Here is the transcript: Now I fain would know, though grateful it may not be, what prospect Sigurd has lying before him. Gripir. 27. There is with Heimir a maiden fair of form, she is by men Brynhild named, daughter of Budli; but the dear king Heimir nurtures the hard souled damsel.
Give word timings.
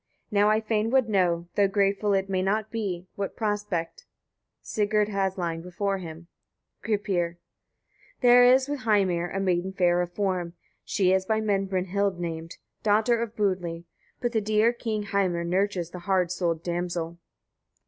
Now 0.31 0.49
I 0.49 0.61
fain 0.61 0.89
would 0.89 1.07
know, 1.07 1.47
though 1.53 1.67
grateful 1.67 2.13
it 2.15 2.27
may 2.27 2.41
not 2.41 2.71
be, 2.71 3.05
what 3.13 3.35
prospect 3.35 4.07
Sigurd 4.63 5.09
has 5.09 5.37
lying 5.37 5.61
before 5.61 5.99
him. 5.99 6.25
Gripir. 6.83 7.37
27. 8.21 8.21
There 8.21 8.43
is 8.43 8.67
with 8.67 8.79
Heimir 8.79 9.29
a 9.29 9.39
maiden 9.39 9.73
fair 9.73 10.01
of 10.01 10.11
form, 10.11 10.55
she 10.83 11.13
is 11.13 11.27
by 11.27 11.39
men 11.39 11.67
Brynhild 11.67 12.17
named, 12.19 12.57
daughter 12.81 13.21
of 13.21 13.35
Budli; 13.35 13.83
but 14.19 14.31
the 14.31 14.41
dear 14.41 14.73
king 14.73 15.03
Heimir 15.03 15.43
nurtures 15.43 15.91
the 15.91 15.99
hard 15.99 16.31
souled 16.31 16.63
damsel. 16.63 17.19